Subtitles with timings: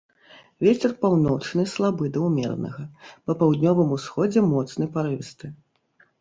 [0.67, 2.87] Вецер паўночны слабы да ўмеранага,
[3.27, 5.53] па паўднёвым усходзе моцны парывісты.